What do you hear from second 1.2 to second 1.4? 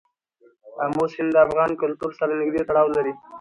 د